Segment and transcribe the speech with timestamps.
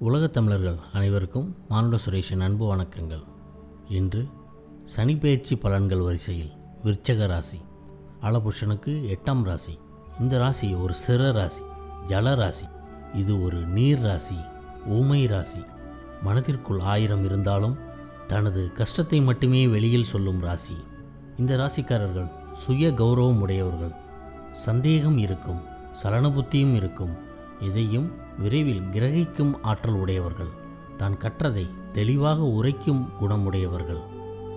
[0.00, 3.22] உலகத் தமிழர்கள் அனைவருக்கும் மானுட சுரேஷின் அன்பு வணக்கங்கள்.
[3.88, 4.28] இன்று
[4.96, 6.50] சனிப்பெயர்ச்சி பலன்கள் வரிசையில்
[6.84, 7.58] விருச்சக ராசி.
[8.22, 9.78] அலபுருஷனுக்கு எட்டாம் ராசி.
[10.20, 11.62] இந்த ராசி ஒரு சிற ராசி
[12.06, 12.64] ஜல ராசி.
[13.14, 14.34] இது ஒரு நீர் ராசி
[14.86, 15.64] ஊமை ராசி.
[16.22, 17.76] மனதிற்குள் ஆயிரம் இருந்தாலும்
[18.26, 20.74] தனது கஷ்டத்தை மட்டுமே வெளியில் சொல்லும் ராசி.
[21.38, 23.92] இந்த ராசிக்காரர்கள் சுய கௌரவம் உடையவர்கள்.
[24.48, 25.60] சந்தேகம் இருக்கும்
[26.02, 27.27] சலனபுத்தியும் இருக்கும்
[27.60, 30.48] எதையும் விரைவில் கிரகிக்கும் ஆற்றல் உடையவர்கள்.
[30.96, 34.00] தான் கற்றதை தெளிவாக உரைக்கும் குணமுடையவர்கள்.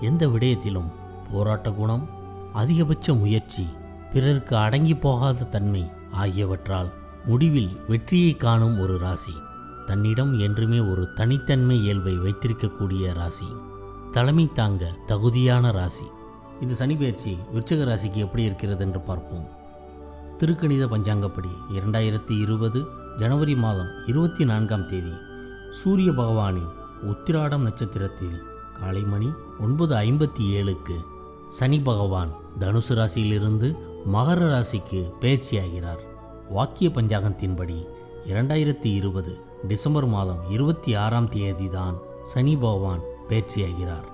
[0.00, 0.92] எந்த விடயத்திலும்
[1.32, 2.08] போராட்ட குணம்
[2.54, 3.66] அதிகபட்ச முயற்சி
[4.12, 6.92] பிறருக்கு அடங்கி போகாத தன்மை ஆகியவற்றால்
[7.24, 9.32] முடிவில் வெற்றியை காணும் ஒரு ராசி.
[9.86, 13.46] தன்னிடம் என்றுமே ஒரு தனித்தன்மை இயல்பை வைத்திருக்கக்கூடிய ராசி.
[14.10, 16.04] தலைமை தாங்க தகுதியான ராசி.
[16.60, 19.55] இந்த சனி பயிற்சி விருச்சக ராசிக்கு எப்படி இருக்கிறது என்று பார்ப்போம்.
[20.38, 22.86] திருக்கணித பஞ்சாங்கப்படி இரண்டாயிரத்தி இருபது
[23.18, 25.12] ஜனவரி மாதம் இருபத்தி நான்காம் தேதி
[25.70, 26.72] சூரிய பகவானின்
[27.02, 28.42] உத்திராடம் நட்சத்திரத்தில்
[28.80, 29.28] காலை மணி
[29.60, 30.96] ஒன்பது ஐம்பத்தி ஏழுக்கு
[31.48, 33.76] சனி பகவான் தனுசு ராசியிலிருந்து
[34.12, 36.02] மகர ராசிக்கு பயிற்சியாகிறார்.
[36.48, 37.86] வாக்கிய பஞ்சாங்கத்தின்படி
[38.26, 44.06] இரண்டாயிரத்தி இருபது டிசம்பர் மாதம் இருபத்தி ஆறாம் தேதி தான் சனி பகவான் பயிற்சியாகிறார்.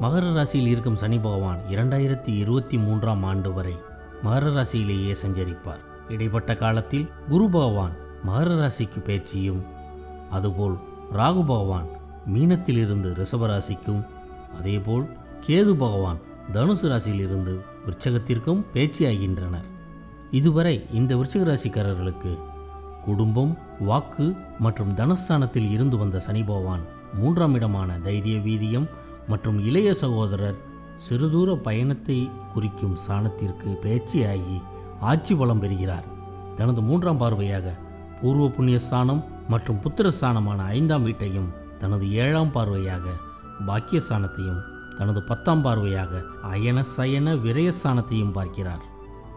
[0.00, 3.76] மகர ராசியில் இருக்கும் சனி பகவான் இரண்டாயிரத்தி இருபத்தி மூன்றாம் ஆண்டு வரை
[4.24, 5.82] மகர ராசியிலேயே சஞ்சரிப்பார்.
[6.08, 7.92] இடைப்பட்ட காலத்தில் குரு பகவான்
[8.26, 9.62] மகர ராசிக்கு பேச்சியும்
[10.30, 10.76] அதுபோல்
[11.12, 11.88] ராகு பகவான்
[12.34, 14.02] மீனத்திலிருந்து ரிஷப ராசிக்கும்
[14.58, 15.06] அதேபோல்
[15.46, 16.20] கேது பகவான்
[16.52, 17.54] தனுசு ராசியிலிருந்து
[17.86, 19.68] விருச்சகத்திற்கும் பேச்சியாகின்றனர்.
[20.30, 22.32] இதுவரை இந்த விருச்சக ராசிக்காரர்களுக்கு
[23.04, 26.80] குடும்பம் வாக்கு மற்றும் தனஸ்தானத்தில் இருந்து வந்த சனி பகவான்
[27.14, 28.88] மூன்றாம் இடமான தைரிய வீரியம்
[29.28, 30.58] மற்றும் இளைய சகோதரர்
[31.04, 32.18] சிறுதூர பயணத்தை
[32.54, 34.56] குறிக்கும் சாணத்திற்கு பேச்சியாகி
[35.10, 36.06] ஆட்சி பலம் பெறுகிறார்.
[36.58, 37.66] தனது மூன்றாம் பார்வையாக
[38.20, 43.06] பூர்வ புண்ணிய ஸ்தானம் மற்றும் புத்திர ஸ்தானமான ஐந்தாம் வீட்டையும் தனது ஏழாம் பார்வையாக
[43.68, 44.60] பாக்கியஸ்தானத்தையும்
[44.98, 48.84] தனது பத்தாம் பார்வையாக அயன சயன விரயஸ்தானத்தையும் பார்க்கிறார்.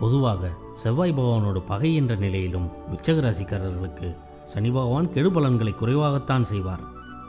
[0.00, 0.50] பொதுவாக
[0.82, 4.08] செவ்வாய் பகவானோடு பகை என்ற நிலையிலும் மிச்சகராசிக்காரர்களுக்கு
[4.44, 6.84] சனி பகவான் கெடு பலன்களை குறைவாகத்தான் செய்வார்.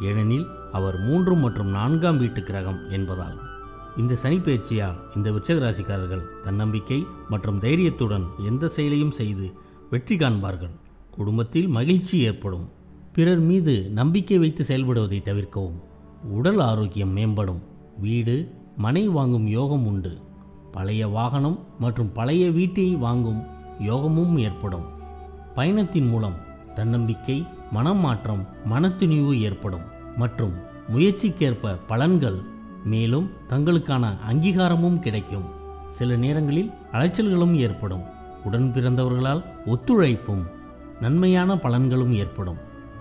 [0.09, 3.37] ஏனெனில் அவர் மூன்று மற்றும் நான்காம் வீட்டு கிரகம் என்பதால்
[3.99, 9.51] இந்த சனி பயிற்சியால் இந்த விருச்சக ராசிக்காரர்கள் தன்னம்பிக்கை மற்றும் தைரியத்துடன் எந்த செயலையும் செய்து
[9.89, 10.75] வெற்றி காண்பார்கள்.
[11.11, 12.69] குடும்பத்தில் மகிழ்ச்சி ஏற்படும்.
[13.13, 15.81] பிறர் மீது நம்பிக்கை வைத்து செயல்படுவதை தவிர்க்கவும்.
[16.23, 17.61] உடல் ஆரோக்கியம் மேம்படும்.
[17.97, 20.21] வீடு மனை வாங்கும் யோகம் உண்டு.
[20.71, 23.43] பழைய வாகனம் மற்றும் பழைய வீட்டை வாங்கும்
[23.79, 24.85] யோகமும் ஏற்படும்.
[25.55, 26.37] பயணத்தின் மூலம்
[26.75, 29.85] தன்னம்பிக்கை மனம் மாற்றம் மனத்துணிவு ஏற்படும்
[30.17, 30.53] மற்றும்
[30.93, 32.39] முயற்சிக்கேற்ப பலன்கள்
[32.85, 35.43] மேலும் தங்களுக்கான அங்கீகாரமும் கிடைக்கும்.
[35.87, 38.01] சில நேரங்களில் அலைச்சல்களும் ஏற்படும்.
[38.43, 40.47] உடன் பிறந்தவர்களால் ஒத்துழைப்பும்
[41.01, 42.57] நன்மையான பலன்களும் ஏற்படும்.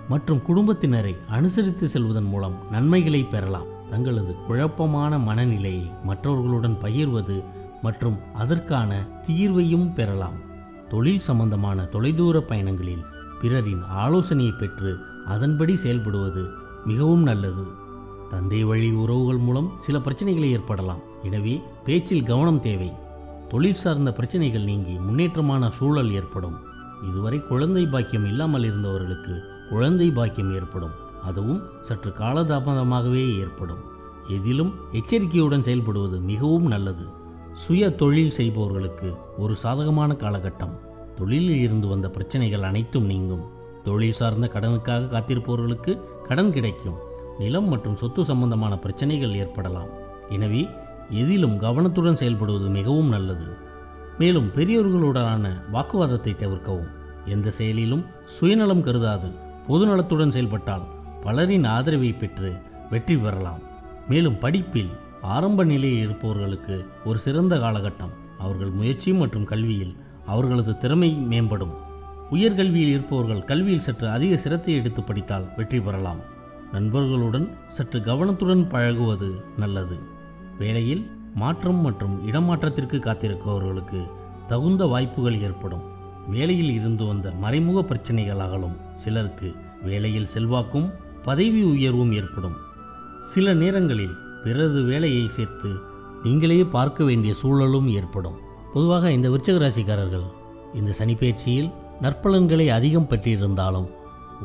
[0.08, 3.76] மற்றும் குடும்பத்தினரை அனுசரித்து செல்வதன் மூலம் நன்மைகளை பெறலாம்.
[3.90, 7.44] தங்களது குழப்பமான மனநிலையை மற்றவர்களுடன் பகிர்வது
[7.82, 10.46] மற்றும் அதற்கான தீர்வையும் பெறலாம்.
[10.88, 13.04] தொழில் சம்பந்தமான தொலைதூர பயணங்களில்
[13.40, 16.48] பிறரின் ஆலோசனையை பெற்று அதன்படி செயல்படுவது
[16.84, 17.86] மிகவும் நல்லது.
[18.30, 21.00] தந்தை வழி உறவுகள் மூலம் சில பிரச்சனைகளை ஏற்படலாம்.
[21.22, 22.92] எனவே பேச்சில் கவனம் தேவை.
[23.48, 26.56] தொழில் சார்ந்த பிரச்சனைகள் நீங்கி முன்னேற்றமான சூழல் ஏற்படும்.
[27.08, 30.90] இதுவரை குழந்தை பாக்கியம் இல்லாமல் இருந்தவர்களுக்கு குழந்தை பாக்கியம் ஏற்படும்.
[31.22, 33.82] அதுவும் சற்று காலதாமதமாகவே ஏற்படும்.
[34.28, 37.06] எதிலும் எச்சரிக்கையுடன் செயல்படுவது மிகவும் நல்லது.
[37.52, 40.78] சுய தொழில் செய்பவர்களுக்கு ஒரு சாதகமான காலகட்டம்.
[41.16, 43.44] தொழிலில் இருந்து வந்த பிரச்சனைகள் அனைத்தும் நீங்கும்.
[43.84, 47.06] தொழில் சார்ந்த கடனுக்காக காத்திருப்பவர்களுக்கு கடன் கிடைக்கும்.
[47.38, 49.90] நிலம் மற்றும் சொத்து சம்பந்தமான பிரச்சனைகள் ஏற்படலாம்.
[50.28, 50.62] எனவே
[51.22, 53.48] எதிலும் கவனத்துடன் செயல்படுவது மிகவும் நல்லது.
[54.20, 56.88] மேலும் பெரியோர்களுடனான வாக்குவாதத்தை தவிர்க்கவும்.
[57.24, 58.04] எந்த செயலிலும்
[58.36, 59.30] சுயநலம் கருதாது.
[59.68, 60.86] பொதுநலத்துடன் செயல்பட்டால்
[61.22, 62.50] பலரின் ஆதரவை பெற்று
[62.90, 63.62] வெற்றி பெறலாம்.
[64.08, 64.92] மேலும் படிப்பில்
[65.34, 68.14] ஆரம்ப நிலையில் இருப்பவர்களுக்கு ஒரு சிறந்த காலகட்டம்.
[68.38, 69.94] அவர்கள் முயற்சி மற்றும் கல்வியில்
[70.32, 71.74] அவர்களது திறமை மேம்படும்.
[72.30, 76.20] உயர்கல்வியில் இருப்பவர்கள் கல்வியில் சற்று அதிக சிரத்தை எடுத்து படித்தால் வெற்றி பெறலாம்.
[76.72, 79.98] நண்பர்களுடன் சற்று கவனத்துடன் பழகுவது நல்லது.
[80.58, 84.10] வேலையில் மாற்றம் மற்றும் இடமாற்றத்திற்கு காத்திருப்பவர்களுக்கு
[84.46, 85.82] தகுந்த வாய்ப்புகள் ஏற்படும்.
[86.28, 90.92] வேலையில் இருந்து வந்த மறைமுக பிரச்சனைகள் அகலும் சிலருக்கு வேலையில் செல்வாக்கும்
[91.22, 92.56] பதவி உயர்வும் ஏற்படும்.
[93.20, 95.70] சில நேரங்களில் பிறரது வேலையை சேர்த்து
[96.22, 98.38] நீங்களே பார்க்க வேண்டிய சூழலும் ஏற்படும்.
[98.74, 100.26] பொதுவாக இந்த விருச்சக ராசிக்காரர்கள்
[100.74, 101.72] இந்த சனிப்பயிற்சியில்
[102.02, 103.88] நற்பலன்களை அதிகம் பெற்றிருந்தாலும்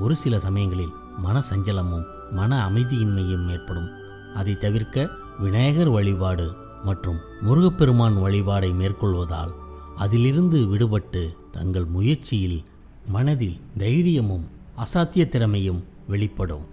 [0.01, 3.89] ஒரு சில சமயங்களில் மன சஞ்சலமும் மன அமைதியின்மையும் ஏற்படும்.
[4.36, 9.54] அதை தவிர்க்க விநாயகர் வழிபாடு மற்றும் முருகப்பெருமான் வழிபாடை மேற்கொள்வதால்
[9.95, 12.63] அதிலிருந்து விடுபட்டு தங்கள் முயற்சியில்
[13.06, 16.65] மனதில் தைரியமும் அசாத்திய திறமையும் வெளிப்படும்.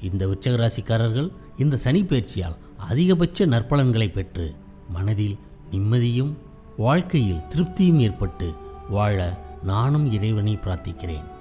[0.00, 2.56] இந்த உச்சகராசிக்காரர்கள் இந்த சனி பயிற்சியால்
[2.88, 4.54] அதிகபட்ச நற்பலன்களை பெற்று
[4.88, 5.38] மனதில்
[5.72, 6.32] நிம்மதியும்
[6.76, 8.54] வாழ்க்கையில் திருப்தியும் ஏற்பட்டு
[8.90, 11.40] வாழ நானும் இறைவனை பிரார்த்திக்கிறேன்.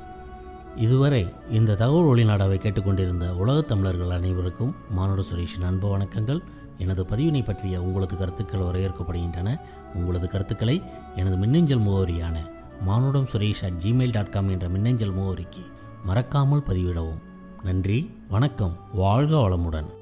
[0.75, 6.43] இதுவரை இந்த தகவல் ஒளிநாடாவை கேட்டுக்கொண்டிருந்த உலகத் தமிழர்கள் அனைவருக்கும் மானுட சுரேஷின் அன்பு வணக்கங்கள்.
[6.77, 9.59] எனது பதிவினை பற்றிய உங்களது கருத்துக்கள் வரவேற்கப்படுகின்றன
[9.93, 10.81] உங்களது கருத்துக்களை
[11.15, 12.37] எனது மின்னஞ்சல் முகவரியான
[12.81, 15.65] Manudam Suresh at Gmail dot com என்ற மின்னஞ்சல் முகவரிக்கு
[16.05, 17.21] மறக்காமல் பதிவிடவும்.
[17.63, 20.00] நன்றி வணக்கம் வாழ்க வளமுடன்.